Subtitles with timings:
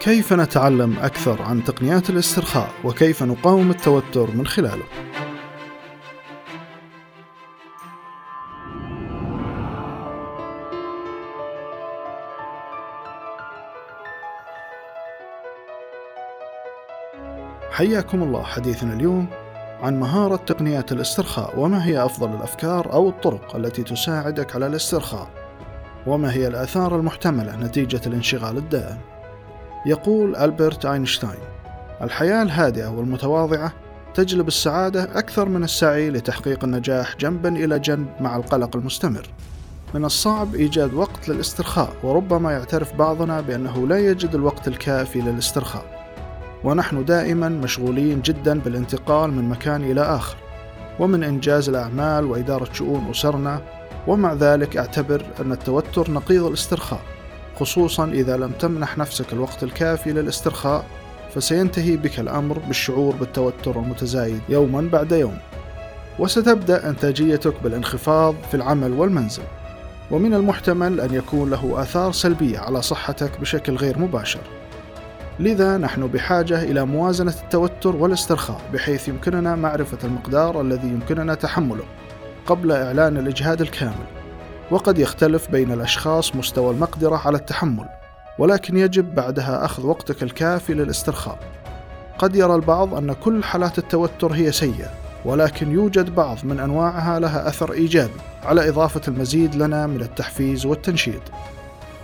[0.00, 4.84] كيف نتعلم أكثر عن تقنيات الاسترخاء وكيف نقاوم التوتر من خلاله؟
[17.70, 19.26] حياكم الله حديثنا اليوم
[19.82, 25.28] عن مهارة تقنيات الاسترخاء وما هي أفضل الأفكار أو الطرق التي تساعدك على الاسترخاء
[26.06, 29.09] وما هي الآثار المحتملة نتيجة الانشغال الدائم
[29.86, 31.40] يقول ألبرت أينشتاين.
[32.02, 33.72] الحياة الهادئة والمتواضعة
[34.14, 39.26] تجلب السعادة أكثر من السعي لتحقيق النجاح جنبا إلى جنب مع القلق المستمر.
[39.94, 45.84] من الصعب إيجاد وقت للاسترخاء وربما يعترف بعضنا بأنه لا يجد الوقت الكافي للاسترخاء.
[46.64, 50.36] ونحن دائما مشغولين جدا بالانتقال من مكان إلى آخر
[50.98, 53.60] ومن إنجاز الأعمال وإدارة شؤون أسرنا.
[54.06, 57.00] ومع ذلك أعتبر أن التوتر نقيض الاسترخاء.
[57.60, 60.84] خصوصا إذا لم تمنح نفسك الوقت الكافي للاسترخاء
[61.34, 65.38] فسينتهي بك الأمر بالشعور بالتوتر المتزايد يوما بعد يوم.
[66.18, 69.42] وستبدأ إنتاجيتك بالانخفاض في العمل والمنزل.
[70.10, 74.40] ومن المحتمل أن يكون له آثار سلبية على صحتك بشكل غير مباشر.
[75.40, 81.84] لذا نحن بحاجة إلى موازنة التوتر والاسترخاء بحيث يمكننا معرفة المقدار الذي يمكننا تحمله
[82.46, 84.19] قبل إعلان الإجهاد الكامل.
[84.70, 87.88] وقد يختلف بين الأشخاص مستوى المقدرة على التحمل
[88.38, 91.38] ولكن يجب بعدها أخذ وقتك الكافي للاسترخاء.
[92.18, 94.90] قد يرى البعض أن كل حالات التوتر هي سيئة
[95.24, 101.22] ولكن يوجد بعض من أنواعها لها أثر إيجابي على إضافة المزيد لنا من التحفيز والتنشيط.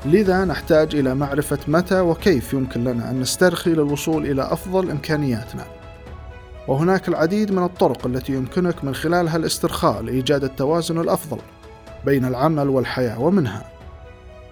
[0.06, 5.64] لذا نحتاج إلى معرفة متى وكيف يمكن لنا أن نسترخي للوصول إلى أفضل إمكانياتنا.
[6.68, 11.38] وهناك العديد من الطرق التي يمكنك من خلالها الاسترخاء لإيجاد التوازن الأفضل.
[12.06, 13.64] بين العمل والحياة ومنها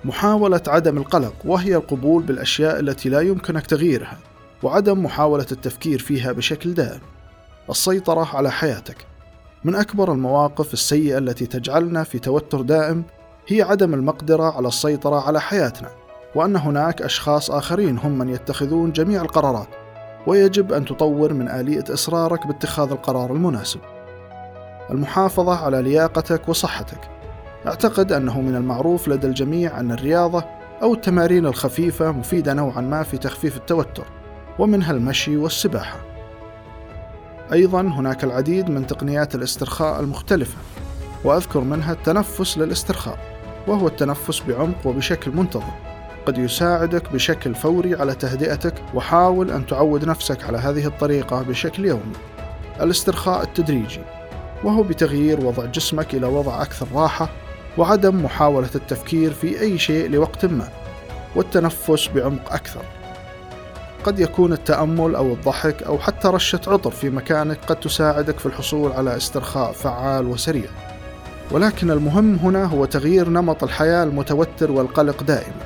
[0.05, 4.19] محاولة عدم القلق وهي القبول بالأشياء التي لا يمكنك تغييرها
[4.63, 7.01] وعدم محاولة التفكير فيها بشكل دائم.
[7.71, 8.97] السيطرة على حياتك.
[9.65, 13.03] من أكبر المواقف السيئة التي تجعلنا في توتر دائم
[13.49, 15.91] هي عدم المقدرة على السيطرة على حياتنا
[16.35, 19.69] وأن هناك أشخاص آخرين هم من يتخذون جميع القرارات
[20.27, 23.81] ويجب أن تطور من آلية إصرارك باتخاذ القرار المناسب.
[24.91, 27.15] المحافظة على لياقتك وصحتك.
[27.67, 30.45] أعتقد أنه من المعروف لدى الجميع أن الرياضة
[30.83, 34.05] أو التمارين الخفيفة مفيدة نوعا ما في تخفيف التوتر
[34.59, 35.97] ومنها المشي والسباحة.
[37.53, 40.57] أيضا هناك العديد من تقنيات الاسترخاء المختلفة
[41.25, 43.19] وأذكر منها التنفس للاسترخاء
[43.67, 45.73] وهو التنفس بعمق وبشكل منتظم.
[46.27, 52.13] قد يساعدك بشكل فوري على تهدئتك وحاول أن تعود نفسك على هذه الطريقة بشكل يومي.
[52.81, 54.01] الاسترخاء التدريجي
[54.65, 57.29] وهو بتغيير وضع جسمك إلى وضع أكثر راحة
[57.79, 60.69] وعدم محاولة التفكير في أي شيء لوقت ما
[61.37, 62.83] والتنفس بعمق أكثر.
[64.05, 68.93] قد يكون التأمل أو الضحك أو حتى رشة عطر في مكانك قد تساعدك في الحصول
[68.93, 70.69] على استرخاء فعال وسريع.
[71.51, 75.61] ولكن المهم هنا هو تغيير نمط الحياة المتوتر والقلق دائما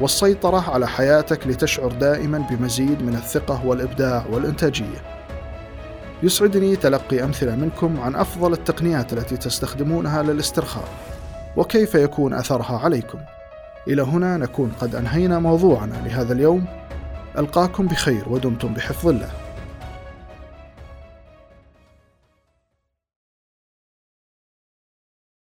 [0.00, 5.02] والسيطرة على حياتك لتشعر دائما بمزيد من الثقة والإبداع والإنتاجية.
[6.22, 10.88] يسعدني تلقي أمثلة منكم عن أفضل التقنيات التي تستخدمونها للاسترخاء.
[11.56, 13.18] وكيف يكون أثرها عليكم.
[13.88, 16.64] إلى هنا نكون قد أنهينا موضوعنا لهذا اليوم.
[17.38, 19.30] ألقاكم بخير ودمتم بحفظ الله.